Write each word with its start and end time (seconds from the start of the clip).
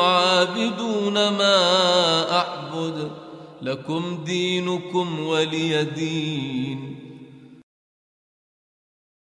عابدون 0.00 1.14
ما 1.14 1.58
أعبد 2.38 3.10
لكم 3.62 4.18
دينكم 4.24 5.20
ولي 5.20 5.84
دين. 5.84 7.05